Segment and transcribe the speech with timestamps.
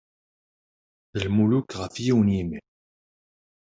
[1.13, 2.59] D lmuluk ɣef yiwen n yimi.